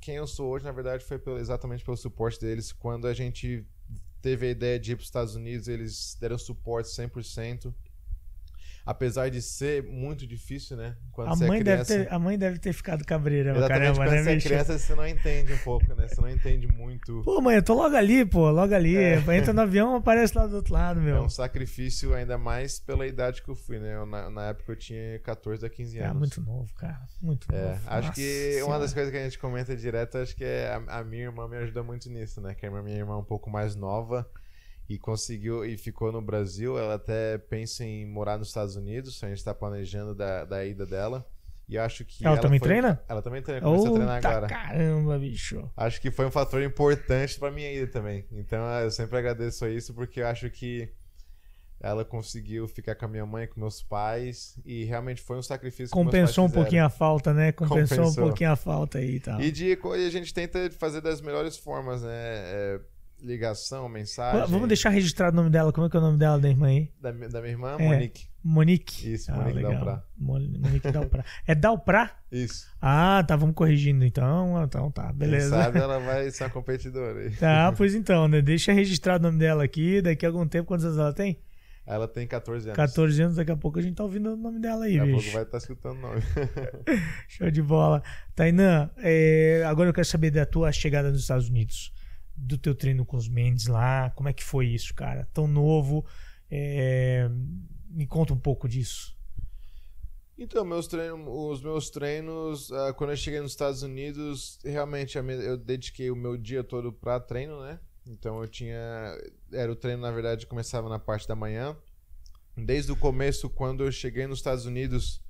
[0.01, 2.73] Quem eu sou hoje, na verdade, foi pelo, exatamente pelo suporte deles.
[2.73, 3.65] Quando a gente
[4.21, 7.73] teve a ideia de ir para os Estados Unidos, eles deram suporte 100%.
[8.87, 10.97] Apesar de ser muito difícil, né?
[11.13, 14.11] Quando a, mãe é deve ter, a mãe deve ter ficado cabreira, Exatamente, caramba, quando
[14.11, 14.49] né, você é bicho?
[14.49, 16.09] criança, você não entende um pouco, né?
[16.09, 17.23] Você não entende muito.
[17.25, 18.97] Pô, mãe, eu tô logo ali, pô, logo ali.
[18.97, 19.17] É.
[19.35, 21.17] Entra no avião, aparece lá do outro lado, meu.
[21.17, 23.95] É um sacrifício ainda mais pela idade que eu fui, né?
[23.95, 26.11] Eu, na, na época eu tinha 14 a 15 anos.
[26.11, 27.01] É muito novo, cara.
[27.23, 27.81] Muito É, novo.
[27.87, 28.79] acho Nossa que uma Senhora.
[28.81, 31.57] das coisas que a gente comenta direto, acho que é a, a minha irmã me
[31.57, 32.55] ajuda muito nisso, né?
[32.55, 34.29] Que a minha irmã é um pouco mais nova
[34.89, 36.79] e conseguiu e ficou no Brasil.
[36.79, 40.85] Ela até pensa em morar nos Estados Unidos, a gente está planejando da, da ida
[40.87, 41.27] dela.
[41.67, 43.03] E acho que Ela também foi- treina?
[43.09, 44.47] Ela também treina, começou a treinar agora.
[44.47, 45.67] caramba, bicho.
[45.75, 48.27] Acho que foi um fator importante pra minha ida também.
[48.33, 50.93] Então eu sempre agradeço isso porque eu acho que
[51.81, 55.91] ela conseguiu ficar com a minha mãe, com meus pais e realmente foi um sacrifício
[55.91, 57.53] Compensou um pouquinho a falta, né?
[57.53, 58.25] Compensou, um Compensou.
[58.25, 59.41] pouquinho a falta aí e tal.
[59.41, 62.11] E de e a gente tenta fazer das melhores formas, né?
[62.15, 62.81] É,
[63.25, 64.47] ligação, mensagem.
[64.49, 65.73] Vamos deixar registrado o nome dela.
[65.73, 66.91] Como é que é o nome dela, da irmã aí?
[67.01, 67.85] Da, da minha irmã, É.
[67.89, 68.27] Monique.
[68.43, 69.13] Monique.
[69.15, 69.73] Isso, ah, Monique legal.
[69.73, 70.03] Dalprá.
[70.19, 71.25] Mon- Monique Dalprá.
[71.47, 72.11] É Dalprá?
[72.31, 72.67] Isso.
[72.81, 74.63] Ah, tá, vamos corrigindo então.
[74.63, 75.55] Então tá, beleza.
[75.57, 77.31] Quem sabe ela vai ser uma competidora aí.
[77.37, 78.43] Tá, pois então, né?
[78.43, 80.03] Deixa registrado o nome dela aqui.
[80.03, 81.39] Daqui a algum tempo, quantos anos ela tem?
[81.87, 82.77] Ela tem 14 anos.
[82.77, 85.13] 14 anos, daqui a pouco a gente tá ouvindo o nome dela aí, Daqui a
[85.13, 85.35] pouco bicho.
[85.35, 86.23] vai estar escutando o nome.
[87.29, 88.03] Show de bola.
[88.35, 91.93] Tainã, é, agora eu quero saber da tua chegada nos Estados Unidos.
[92.37, 94.11] Do teu treino com os Mendes lá.
[94.11, 95.29] Como é que foi isso, cara?
[95.33, 96.05] Tão novo.
[96.51, 97.29] é,
[97.91, 99.15] me conta um pouco disso.
[100.37, 105.57] Então, meus treinos, os meus treinos, ah, quando eu cheguei nos Estados Unidos, realmente eu
[105.57, 107.79] dediquei o meu dia todo para treino, né?
[108.07, 108.77] Então eu tinha.
[109.53, 111.77] Era o treino, na verdade, começava na parte da manhã.
[112.57, 115.23] Desde o começo, quando eu cheguei nos Estados Unidos,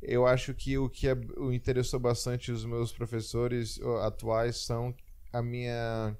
[0.00, 4.94] eu acho que o que o interessou bastante os meus professores atuais são
[5.32, 6.16] a minha.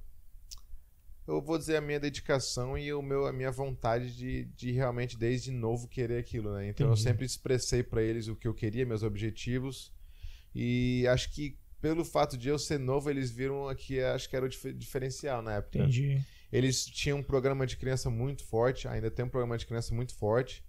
[1.26, 5.16] Eu vou dizer a minha dedicação e o meu, a minha vontade de, de realmente,
[5.16, 6.68] desde novo, querer aquilo, né?
[6.68, 7.08] Então eu Entendi.
[7.08, 9.92] sempre expressei para eles o que eu queria, meus objetivos.
[10.54, 14.44] E acho que pelo fato de eu ser novo, eles viram que acho que era
[14.44, 15.78] o dif- diferencial na época.
[15.78, 16.20] Entendi.
[16.52, 20.14] Eles tinham um programa de criança muito forte, ainda tem um programa de criança muito
[20.14, 20.64] forte.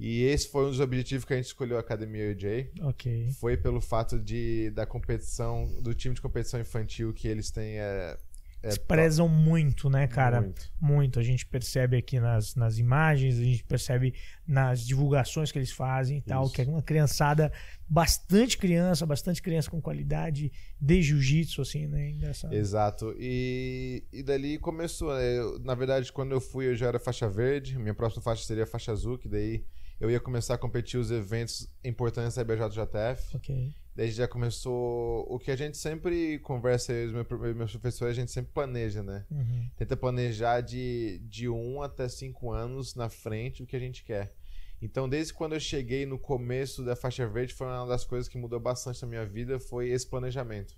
[0.00, 2.70] E esse foi um dos objetivos que a gente escolheu a Academia UJ.
[2.80, 3.30] Ok.
[3.38, 8.18] Foi pelo fato de da competição, do time de competição infantil que eles têm é,
[8.62, 10.40] é Eles prezam muito, né, cara?
[10.40, 10.72] Muito.
[10.80, 11.18] Muito.
[11.18, 14.14] A gente percebe aqui nas, nas imagens, a gente percebe
[14.46, 16.54] nas divulgações que eles fazem e tal, Isso.
[16.54, 17.52] que é uma criançada,
[17.88, 22.10] bastante criança, bastante criança com qualidade de jiu-jitsu, assim, né?
[22.10, 22.52] Engraçado.
[22.52, 23.14] Exato.
[23.18, 25.12] E, e dali começou.
[25.14, 25.38] né?
[25.38, 27.76] Eu, na verdade, quando eu fui, eu já era faixa verde.
[27.78, 29.64] Minha próxima faixa seria faixa azul, que daí
[30.00, 33.36] eu ia começar a competir os eventos importantes da IBJJF.
[33.36, 33.74] Ok.
[33.94, 38.16] Daí já começou o que a gente sempre conversa, eu e os meus, meus professores,
[38.16, 39.26] a gente sempre planeja, né?
[39.30, 39.68] Uhum.
[39.76, 44.34] Tenta planejar de, de um até cinco anos na frente o que a gente quer.
[44.80, 48.38] Então, desde quando eu cheguei no começo da faixa verde, foi uma das coisas que
[48.38, 50.74] mudou bastante na minha vida, foi esse planejamento.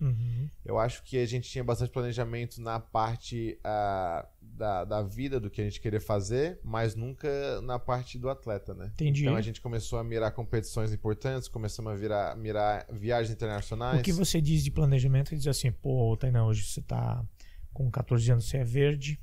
[0.00, 0.48] Uhum.
[0.64, 5.50] Eu acho que a gente tinha bastante planejamento na parte ah, da, da vida, do
[5.50, 8.90] que a gente queria fazer, mas nunca na parte do atleta, né?
[8.94, 9.22] Entendi.
[9.22, 14.00] Então a gente começou a mirar competições importantes, começamos a virar, mirar viagens internacionais.
[14.00, 15.34] O que você diz de planejamento?
[15.34, 17.24] Diz assim, pô, Tainá, hoje você tá
[17.72, 19.20] com 14 anos, você é verde.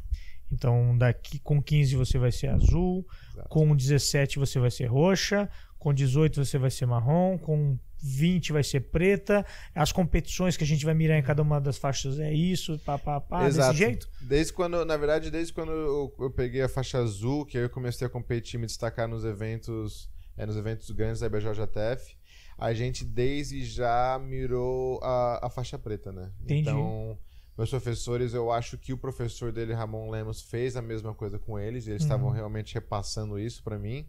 [0.51, 3.49] Então, daqui com 15 você vai ser azul, Exato.
[3.49, 5.49] com 17 você vai ser roxa,
[5.85, 9.45] com 18 você vai ser marrom, com 20 vai ser preta.
[9.75, 12.97] As competições que a gente vai mirar em cada uma das faixas é isso, pá,
[12.97, 13.67] pá, pá, Exato.
[13.73, 14.09] desse jeito?
[14.19, 17.69] Desde quando, na verdade, desde quando eu, eu peguei a faixa azul, que aí eu
[17.69, 22.17] comecei a competir, me destacar nos eventos, é, nos eventos grandes da IBJJF,
[22.57, 26.31] a gente desde já mirou a, a faixa preta, né?
[26.41, 26.61] Entendi.
[26.61, 27.15] Então,
[27.55, 31.59] meus professores, eu acho que o professor dele, Ramon Lemos, fez a mesma coisa com
[31.59, 32.07] eles, e eles Uhum.
[32.07, 34.07] estavam realmente repassando isso pra mim.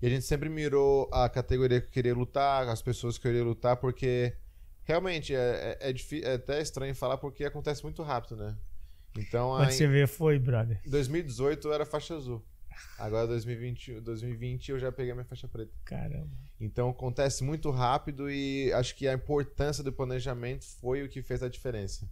[0.00, 3.32] E a gente sempre mirou a categoria que eu queria lutar, as pessoas que eu
[3.32, 4.34] queria lutar, porque
[4.84, 8.56] realmente é, é, é, é até estranho falar porque acontece muito rápido, né?
[9.18, 10.80] Então, Quando aí, você vê, foi, brother.
[10.86, 12.44] em 2018 eu era faixa azul.
[12.98, 15.72] Agora 2020, 2020 eu já peguei minha faixa preta.
[15.84, 16.30] Caramba.
[16.60, 21.42] Então acontece muito rápido e acho que a importância do planejamento foi o que fez
[21.42, 22.08] a diferença.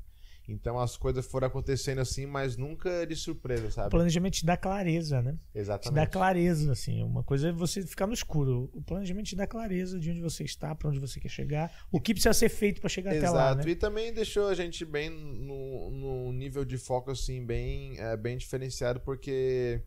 [0.46, 3.90] Então as coisas foram acontecendo assim, mas nunca de surpresa, O sabe?
[3.90, 5.32] planejamento te dá clareza, né?
[5.32, 6.10] Te dá Exatamente.
[6.10, 7.02] clareza, assim.
[7.02, 8.70] Uma coisa é você ficar no escuro.
[8.74, 12.00] O planejamento te dá clareza de onde você está, para onde você quer chegar, o
[12.00, 13.66] que precisa ser feito para chegar até lá, Exato.
[13.66, 13.72] né?
[13.72, 18.36] E também deixou a gente bem no, no nível de foco assim bem é, bem
[18.36, 19.82] diferenciado porque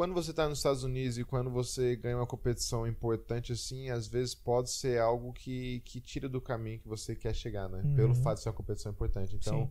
[0.00, 4.08] quando você está nos Estados Unidos e quando você ganha uma competição importante assim, às
[4.08, 7.82] vezes pode ser algo que, que tira do caminho que você quer chegar, né?
[7.84, 7.94] Uhum.
[7.96, 9.36] Pelo fato de ser uma competição importante.
[9.36, 9.70] Então, Sim.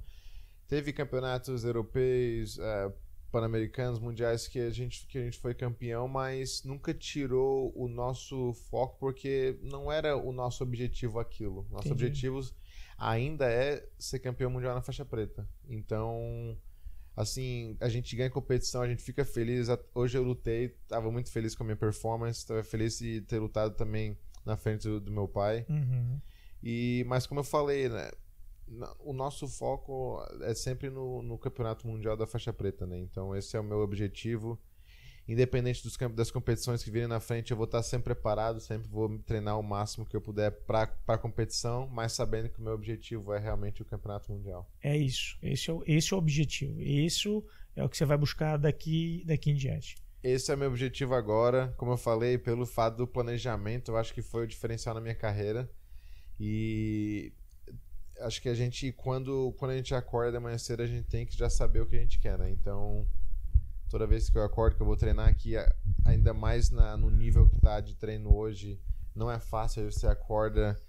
[0.68, 2.94] teve campeonatos europeus, é,
[3.32, 8.54] pan-americanos, mundiais que a gente que a gente foi campeão, mas nunca tirou o nosso
[8.70, 11.66] foco porque não era o nosso objetivo aquilo.
[11.72, 12.06] Nosso Entendi.
[12.06, 12.40] objetivo
[13.00, 15.50] ainda é ser campeão mundial na faixa preta.
[15.68, 16.56] Então,
[17.20, 19.68] assim, a gente ganha competição, a gente fica feliz.
[19.94, 23.76] Hoje eu lutei, tava muito feliz com a minha performance, tava feliz de ter lutado
[23.76, 25.66] também na frente do, do meu pai.
[25.68, 26.18] Uhum.
[26.64, 28.10] E, mas como eu falei, né,
[29.00, 32.98] o nosso foco é sempre no, no campeonato mundial da faixa preta, né?
[32.98, 34.58] Então esse é o meu objetivo.
[35.30, 39.20] Independente dos, das competições que virem na frente, eu vou estar sempre preparado, sempre vou
[39.20, 43.32] treinar o máximo que eu puder para a competição, mas sabendo que o meu objetivo
[43.32, 44.68] é realmente o campeonato mundial.
[44.82, 45.38] É isso.
[45.44, 46.82] Esse é, o, esse é o objetivo.
[46.82, 49.98] Isso é o que você vai buscar daqui, daqui em diante.
[50.24, 51.76] Esse é o meu objetivo agora.
[51.78, 55.14] Como eu falei, pelo fato do planejamento, eu acho que foi o diferencial na minha
[55.14, 55.70] carreira.
[56.40, 57.32] E
[58.22, 61.24] acho que a gente, quando, quando a gente acorda de manhã cedo, a gente tem
[61.24, 62.50] que já saber o que a gente quer, né?
[62.50, 63.08] Então,
[63.90, 65.54] toda vez que eu acordo, que eu vou treinar aqui,
[66.06, 68.80] ainda mais na, no nível que tá de treino hoje,
[69.16, 69.82] não é fácil.
[69.82, 70.80] Às vezes você acorda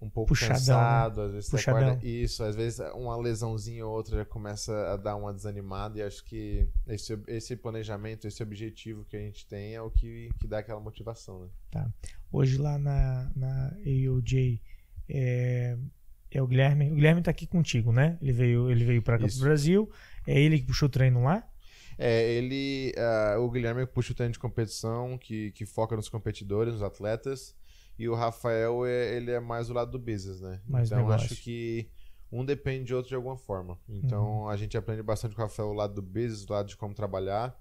[0.00, 1.88] um pouco Puxadão, cansado, às vezes você Puxadão.
[1.90, 6.02] acorda isso, às vezes uma lesãozinha ou outra já começa a dar uma desanimada e
[6.02, 10.46] acho que esse, esse planejamento, esse objetivo que a gente tem é o que, que
[10.46, 11.48] dá aquela motivação, né?
[12.32, 14.62] Hoje lá na, na AOJ
[15.08, 15.76] é,
[16.30, 16.90] é o Guilherme.
[16.90, 18.16] O Guilherme tá aqui contigo, né?
[18.22, 19.38] Ele veio, ele veio para cá pro.
[19.40, 19.90] Brasil.
[20.26, 21.49] É ele que puxou o treino lá?
[22.02, 26.72] É, ele, ah, o Guilherme puxa o treino de competição, que, que foca nos competidores,
[26.72, 27.54] nos atletas,
[27.98, 30.62] e o Rafael, é, ele é mais do lado do business, né?
[30.66, 31.26] Mais então negócio.
[31.26, 31.90] acho que
[32.32, 33.78] um depende do outro de alguma forma.
[33.86, 36.76] Então a gente aprende bastante com o Rafael o lado do business, do lado de
[36.78, 37.54] como trabalhar,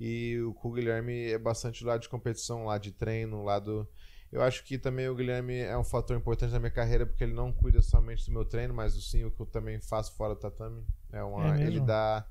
[0.00, 3.88] e o, com o Guilherme é bastante do lado de competição, lado de treino, lado...
[4.32, 7.34] Eu acho que também o Guilherme é um fator importante na minha carreira, porque ele
[7.34, 10.40] não cuida somente do meu treino, mas sim o que eu também faço fora do
[10.40, 10.84] tatame.
[11.12, 12.26] É uma, É ele dá...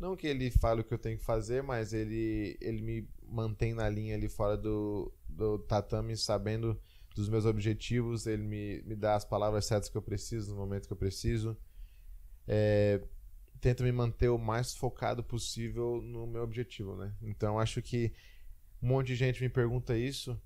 [0.00, 3.74] Não que ele fale o que eu tenho que fazer, mas ele, ele me mantém
[3.74, 6.80] na linha ali fora do, do tatame, sabendo
[7.14, 8.26] dos meus objetivos.
[8.26, 11.54] Ele me, me dá as palavras certas que eu preciso no momento que eu preciso.
[12.48, 13.02] É,
[13.60, 17.14] tenta me manter o mais focado possível no meu objetivo, né?
[17.20, 18.10] Então acho que
[18.82, 20.40] um monte de gente me pergunta isso,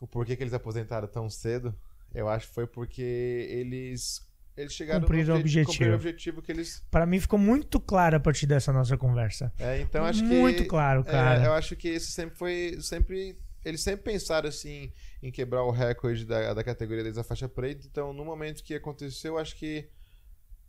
[0.00, 1.72] o porquê que eles aposentaram tão cedo.
[2.12, 3.02] Eu acho que foi porque
[3.50, 5.66] eles eles chegaram Cumpriram o no obje- objetivo.
[5.72, 9.52] cumpriram o objetivo que eles Para mim ficou muito claro a partir dessa nossa conversa.
[9.58, 11.44] é, então acho que muito claro, É, cara.
[11.44, 12.76] eu acho que isso sempre foi.
[12.80, 14.92] Sempre, eles sempre pensaram assim
[15.22, 17.86] em quebrar o recorde da, da categoria deles da faixa preta.
[17.86, 19.88] Então, no momento que aconteceu, acho que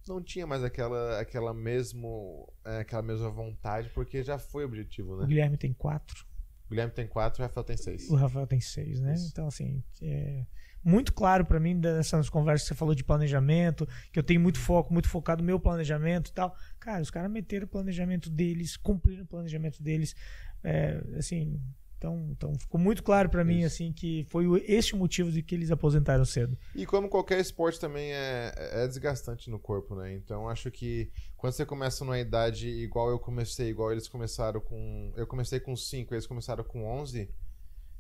[0.08, 5.14] não tinha mais aquela, aquela, mesmo, é, aquela mesma vontade, porque já foi o objetivo,
[5.16, 5.28] O né?
[5.28, 6.26] Guilherme tem quatro,
[6.66, 8.10] O Guilherme tem quatro, o Rafael tem seis.
[8.10, 9.14] o Rafael tem seis, né?
[9.14, 9.30] Isso.
[9.32, 10.46] Então, assim, é
[10.88, 14.58] muito claro para mim dessas conversas que você falou de planejamento, que eu tenho muito
[14.58, 16.56] foco, muito focado no meu planejamento e tal.
[16.80, 20.16] Cara, os caras meteram o planejamento deles, cumpriram o planejamento deles.
[20.64, 21.60] É, assim,
[21.98, 23.68] então, então ficou muito claro para mim Isso.
[23.68, 26.58] assim que foi esse o motivo de que eles aposentaram cedo.
[26.76, 30.14] E como qualquer esporte também é, é desgastante no corpo, né?
[30.14, 35.12] Então acho que quando você começa numa idade igual eu comecei, igual eles começaram com.
[35.18, 37.30] Eu comecei com 5, eles começaram com 11.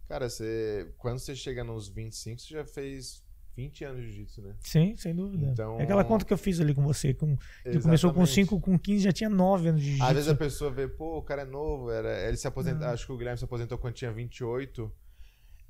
[0.08, 3.24] Cara, você, quando você chega nos 25, você já fez
[3.56, 4.56] 20 anos de jiu-jitsu, né?
[4.62, 5.48] Sim, sem dúvida.
[5.48, 8.34] Então- É aquela conta que eu fiz ali com você, com ele começou com Exatamente.
[8.34, 10.38] 5, com 15 já tinha 9 anos de Às vezes a jiu-jitsu.
[10.38, 12.93] pessoa vê, pô, o cara é novo, era, ele se aposentou, Não.
[12.93, 14.91] acho que o Guilherme se aposentou quando tinha 28.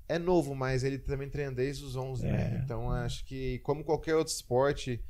[0.10, 2.58] É novo, mas ele também treina desde os 11, né?
[2.58, 2.62] É.
[2.64, 5.04] Então acho que, como qualquer outro esporte,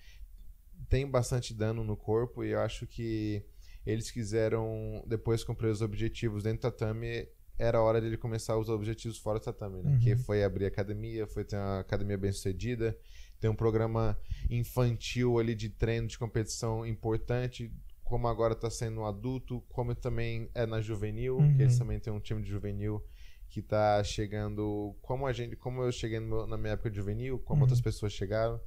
[0.90, 3.44] tem bastante dano no corpo e eu acho que
[3.86, 7.28] eles quiseram, depois cumprir os objetivos dentro do tatame,
[7.60, 9.92] era hora dele começar os objetivos fora do tatame, né?
[9.92, 10.00] Uhum.
[10.00, 12.98] Que foi abrir academia, foi ter uma academia bem sucedida,
[13.40, 14.18] ter um programa
[14.50, 17.72] infantil ali de treino de competição importante,
[18.04, 21.56] como agora está sendo um adulto, como também é na juvenil, Uhum.
[21.56, 23.04] que eles também têm um time de juvenil
[23.50, 27.40] que tá chegando, como a gente, como eu cheguei meu- na minha época de juvenil,
[27.40, 27.62] como Uhum.
[27.64, 28.60] outras pessoas chegaram.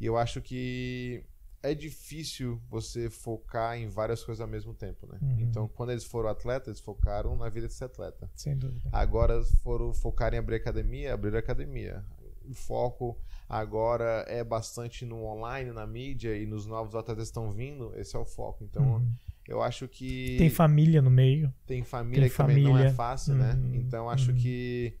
[0.00, 1.24] E eu acho que
[1.62, 5.18] é difícil você focar em várias coisas ao mesmo tempo, né?
[5.20, 5.40] Uhum.
[5.40, 8.30] Então, quando eles foram atletas, eles focaram na vida de ser atleta.
[8.34, 8.88] Sem dúvida.
[8.92, 12.04] Agora foram focar em abrir academia, abrir academia.
[12.48, 13.18] O foco
[13.48, 17.92] agora é bastante no online, na mídia e nos novos atletas que estão vindo.
[17.96, 18.62] Esse é o foco.
[18.64, 19.12] Então, Uhum.
[19.46, 21.52] eu acho que Tem família no meio.
[21.66, 22.94] tem família tem que também não é família.
[22.94, 23.52] fácil, né?
[23.54, 24.36] Uhum, Então, acho uhum.
[24.38, 24.94] que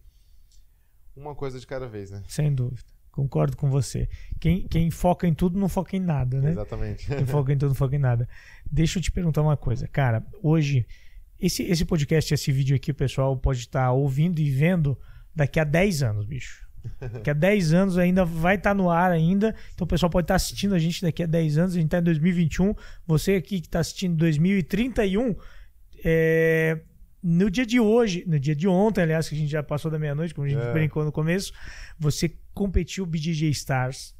[1.16, 2.22] uma coisa de cada vez, né?
[2.28, 2.82] Sem dúvida.
[3.18, 4.08] Concordo com você.
[4.38, 6.52] Quem, quem foca em tudo não foca em nada, né?
[6.52, 7.04] Exatamente.
[7.08, 8.28] Quem foca em tudo não foca em nada.
[8.70, 9.88] Deixa eu te perguntar uma coisa.
[9.88, 10.86] Cara, hoje,
[11.40, 14.96] esse, esse podcast, esse vídeo aqui, o pessoal pode estar ouvindo e vendo
[15.34, 16.64] daqui a 10 anos, bicho.
[17.00, 19.52] Daqui a 10 anos ainda vai estar no ar ainda.
[19.74, 21.72] Então o pessoal pode estar assistindo a gente daqui a 10 anos.
[21.72, 22.72] A gente está em 2021.
[23.04, 25.34] Você aqui que está assistindo em 2031,
[26.04, 26.78] é,
[27.20, 29.98] no dia de hoje, no dia de ontem, aliás, que a gente já passou da
[29.98, 30.72] meia-noite, como a gente É.
[30.72, 31.52] brincou no começo,
[31.98, 34.16] você competiu BJJ Stars.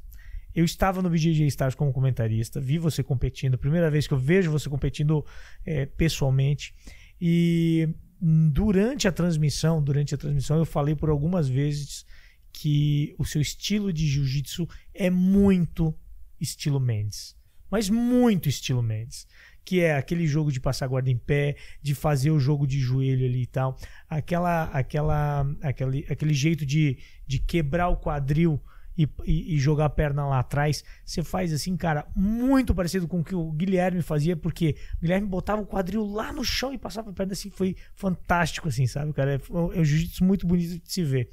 [0.55, 4.49] Eu estava no BJJ Stars como comentarista, vi você competindo, primeira vez que eu vejo
[4.49, 5.25] você competindo
[5.65, 6.73] é, pessoalmente.
[7.19, 7.89] E
[8.21, 12.05] durante a transmissão, durante a transmissão, eu falei por algumas vezes
[12.53, 15.93] que o seu estilo de jiu-jitsu é muito
[16.39, 17.35] estilo Mendes.
[17.69, 19.27] Mas muito estilo Mendes.
[19.69, 23.23] Que é aquele jogo de passar guarda em pé, de fazer o jogo de joelho
[23.23, 23.77] ali e tal.
[24.09, 28.59] Aquela, aquela, aquele, aquele jeito de, de quebrar o quadril
[28.97, 30.83] e, e- e jogar a perna lá atrás.
[31.05, 35.27] Você faz assim, cara, muito parecido com o que o Guilherme fazia, porque o Guilherme
[35.27, 37.51] botava o quadril lá no chão e passava a perna assim.
[37.51, 39.35] Foi fantástico, assim, sabe, cara?
[39.35, 39.39] É,
[39.77, 41.29] é um jiu-jitsu muito bonito de se ver.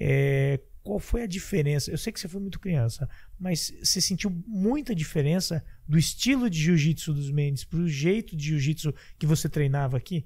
[0.00, 1.90] É, qual foi a diferença?
[1.90, 6.58] Eu sei que você foi muito criança, mas você sentiu muita diferença do estilo de
[6.60, 10.24] jiu-jitsu dos Mendes pro jeito de jiu-jitsu que você treinava aqui?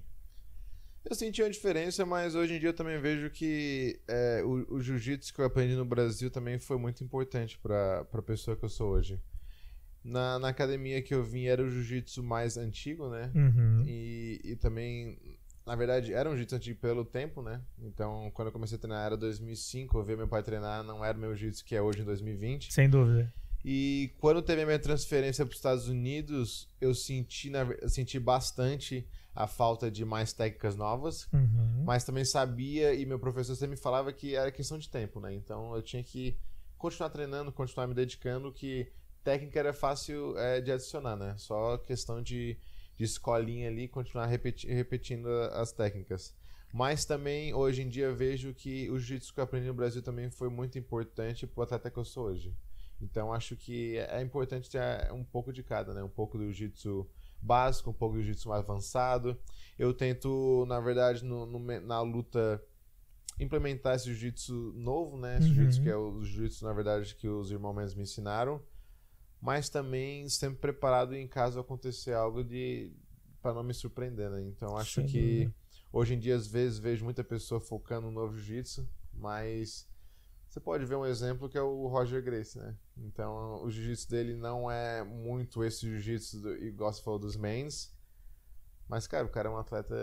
[1.02, 4.80] Eu senti uma diferença, mas hoje em dia eu também vejo que é, o, o
[4.82, 8.68] jiu-jitsu que eu aprendi no Brasil também foi muito importante para a pessoa que eu
[8.68, 9.18] sou hoje.
[10.04, 13.32] Na, na academia que eu vim era o jiu-jitsu mais antigo, né?
[13.34, 13.82] Uhum.
[13.86, 15.18] E, e também,
[15.66, 17.60] na verdade, era um jiu-jitsu antigo pelo tempo, né?
[17.78, 21.16] Então, quando eu comecei a treinar era 2005, eu vi meu pai treinar, não era
[21.16, 22.72] o meu jiu-jitsu que é hoje em 2020.
[22.72, 23.32] Sem dúvida.
[23.64, 28.18] E quando teve a minha transferência para os Estados Unidos, eu senti, na eu senti
[28.18, 31.84] bastante a falta de mais técnicas novas, Uhum.
[31.84, 35.32] mas também sabia e meu professor sempre me falava que era questão de tempo, né?
[35.34, 36.36] Então eu tinha que
[36.78, 38.90] continuar treinando, continuar me dedicando, que
[39.22, 41.34] técnica era fácil é, de adicionar, né?
[41.36, 42.56] Só questão de,
[43.00, 46.34] de escolinha ali, continuar repeti- repetindo as técnicas.
[46.70, 50.30] Mas também, hoje em dia, vejo que o jiu-jitsu que eu aprendi no Brasil também
[50.30, 52.54] foi muito importante pro atleta que eu sou hoje.
[53.00, 56.02] Então, acho que é importante ter um pouco de cada, né?
[56.02, 57.08] Um pouco do jiu-jitsu
[57.40, 59.34] básico, um pouco do jiu-jitsu mais avançado.
[59.78, 62.62] Eu tento, na verdade, no- no na luta
[63.38, 65.38] implementar esse jiu-jitsu novo, né?
[65.38, 65.54] Esse Uhum.
[65.54, 68.60] jiu-jitsu que é o jiu-jitsu, na verdade, que os irmãos me ensinaram.
[69.40, 72.92] Mas também sempre preparado em caso acontecer algo de
[73.40, 74.42] para não me surpreender, né?
[74.42, 75.50] Então acho Sem que
[75.90, 79.88] hoje em dia às vezes vejo muita pessoa focando no novo jiu-jitsu, mas
[80.48, 82.76] você pode ver um exemplo que é o Roger Grace, né?
[82.98, 87.90] Então o jiu-jitsu dele não é muito esse jiu-jitsu igual você falou dos mains,
[88.90, 89.94] mas cara, o cara é um atleta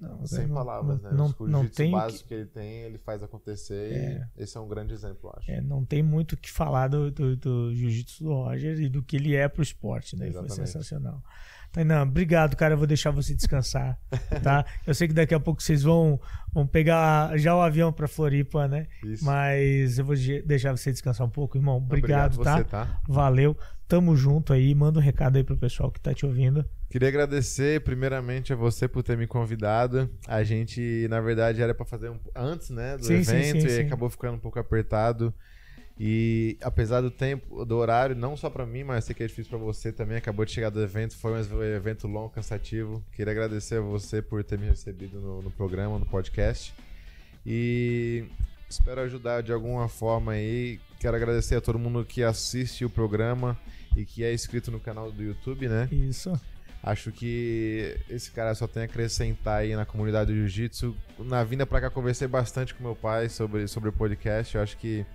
[0.00, 1.16] Não, sem não- palavras, não- né?
[1.16, 2.34] não- que o não tem básico que...
[2.34, 4.28] ele tem, ele faz acontecer É.
[4.36, 5.50] e esse é um grande exemplo, eu acho.
[5.50, 9.02] É, não tem muito o que falar do, do, do jiu-jitsu do Roger e do
[9.02, 10.26] que ele é pro esporte, né?
[10.30, 10.56] Foi Exatamente.
[10.70, 11.22] sensacional.
[11.70, 12.74] Tainan, obrigado, cara.
[12.74, 13.98] Eu vou deixar você descansar,
[14.42, 14.62] tá?
[14.86, 16.20] Eu sei que daqui a pouco vocês vão,
[16.52, 18.86] vão pegar já o avião pra Floripa, né?
[19.02, 19.24] Isso.
[19.24, 21.78] Mas eu vou de- deixar você descansar um pouco, irmão.
[21.78, 22.58] Obrigado, tá?
[22.58, 23.00] você, tá?
[23.08, 23.56] Valeu.
[23.88, 24.74] Tamo junto aí.
[24.74, 26.62] Manda um recado aí pro pessoal que tá te ouvindo.
[26.92, 30.10] Queria agradecer primeiramente a você por ter me convidado.
[30.28, 33.70] A gente, na verdade, era para fazer um, antes, né, do Sim, evento sim, e
[33.70, 33.80] sim.
[33.86, 35.32] acabou ficando um pouco apertado.
[35.98, 39.48] E apesar do tempo, do horário, não só para mim, mas sei que é difícil
[39.48, 43.02] para você também, acabou de chegar do evento, foi um evento longo, cansativo.
[43.12, 46.74] Queria agradecer a você por ter me recebido no, no programa, no podcast.
[47.46, 48.26] E
[48.68, 50.78] espero ajudar de alguma forma aí.
[51.00, 53.58] Quero agradecer a todo mundo que assiste o programa
[53.96, 55.88] e que é inscrito no canal do YouTube, né?
[55.90, 56.38] Isso.
[56.82, 60.96] Acho que esse cara só tem a acrescentar aí na comunidade do jiu-jitsu.
[61.20, 64.56] Na vinda pra cá, conversei bastante com meu pai sobre, sobre o podcast.
[64.56, 65.06] Eu acho que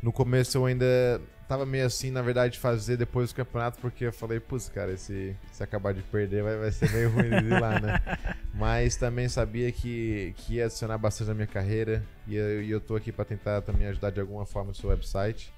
[0.00, 4.04] no começo eu ainda tava meio assim, na verdade, de fazer depois do campeonato, porque
[4.04, 7.46] eu falei, putz, cara, se, se acabar de perder vai, vai ser meio ruim de
[7.46, 8.00] ir lá, né?
[8.54, 12.80] Mas também sabia que, que ia adicionar bastante na minha carreira e eu, e eu
[12.80, 15.52] tô aqui pra tentar também ajudar de alguma forma o seu website,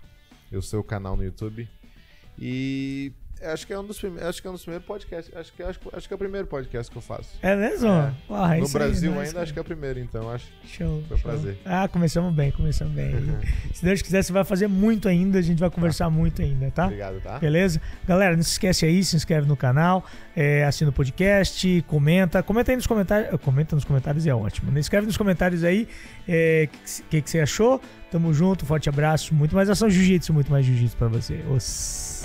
[0.51, 1.69] o seu canal no YouTube.
[2.39, 3.13] E
[3.45, 5.63] acho que é um dos primeiros, acho que é um dos primeiros podcasts, acho que
[5.63, 7.39] acho, acho que é o primeiro podcast que eu faço.
[7.43, 7.89] É mesmo?
[7.89, 8.13] É.
[8.59, 10.47] No isso aí, Brasil nice, ainda acho que é o primeiro, então acho.
[10.65, 11.03] Show.
[11.09, 11.31] Foi um show.
[11.31, 11.59] prazer.
[11.65, 13.13] Ah, começamos bem, começamos bem.
[13.73, 16.87] Se Deus quiser, você vai fazer muito ainda, a gente vai conversar muito ainda, tá?
[16.87, 17.39] Obrigado, tá?
[17.39, 17.81] Beleza?
[18.07, 20.05] Galera, não se esquece aí, se inscreve no canal,
[20.35, 22.43] é, assina o podcast, comenta.
[22.43, 23.41] Comenta aí nos comentários.
[23.41, 24.71] Comenta nos comentários é ótimo.
[24.71, 24.81] né?
[24.81, 25.89] Escreve nos comentários aí
[26.23, 26.69] o que,
[27.11, 27.81] que, que você achou.
[28.11, 29.35] Tamo junto, forte abraço.
[29.35, 31.43] Muito mais ação jiu-jitsu, muito mais jiu-jitsu pra você.
[31.51, 32.25] Os...